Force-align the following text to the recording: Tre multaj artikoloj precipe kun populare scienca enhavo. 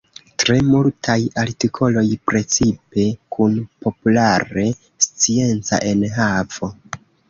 Tre 0.43 0.55
multaj 0.69 1.17
artikoloj 1.41 2.05
precipe 2.33 3.07
kun 3.37 3.63
populare 3.87 4.69
scienca 5.09 5.85
enhavo. 5.97 6.77